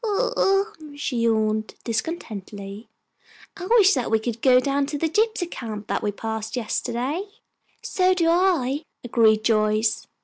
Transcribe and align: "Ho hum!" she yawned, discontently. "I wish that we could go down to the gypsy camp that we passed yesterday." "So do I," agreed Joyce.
"Ho 0.03 0.33
hum!" 0.75 0.97
she 0.97 1.17
yawned, 1.17 1.75
discontently. 1.83 2.89
"I 3.55 3.67
wish 3.67 3.93
that 3.93 4.09
we 4.09 4.17
could 4.17 4.41
go 4.41 4.59
down 4.59 4.87
to 4.87 4.97
the 4.97 5.07
gypsy 5.07 5.45
camp 5.51 5.85
that 5.89 6.01
we 6.01 6.11
passed 6.11 6.55
yesterday." 6.55 7.25
"So 7.83 8.15
do 8.15 8.27
I," 8.27 8.81
agreed 9.03 9.43
Joyce. 9.43 10.07